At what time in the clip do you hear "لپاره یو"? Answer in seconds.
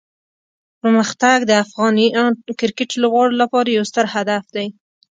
3.41-3.83